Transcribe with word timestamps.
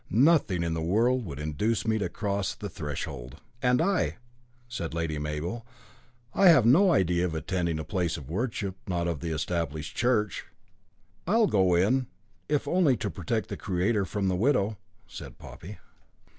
"Nothing 0.09 0.63
in 0.63 0.73
the 0.73 0.81
world 0.81 1.25
would 1.25 1.37
induce 1.39 1.85
me 1.85 1.99
to 1.99 2.09
cross 2.09 2.55
the 2.55 2.69
threshold." 2.69 3.39
"And 3.61 3.79
I," 3.79 4.15
said 4.67 4.95
Lady 4.95 5.19
Mabel, 5.19 5.63
"I 6.33 6.47
have 6.47 6.65
no 6.65 6.91
idea 6.91 7.23
of 7.23 7.35
attending 7.35 7.77
a 7.77 7.83
place 7.83 8.17
of 8.17 8.27
worship 8.27 8.77
not 8.87 9.07
of 9.07 9.19
the 9.19 9.29
Established 9.29 9.95
Church." 9.95 10.45
"I'll 11.27 11.45
go 11.45 11.75
in 11.75 12.07
if 12.49 12.67
only 12.67 12.97
to 12.97 13.11
protect 13.11 13.55
Creator 13.59 14.05
from 14.05 14.27
the 14.27 14.35
widow," 14.35 14.79
said 15.05 15.37
Poppy. 15.37 15.77